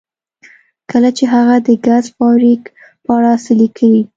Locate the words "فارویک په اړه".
2.15-3.31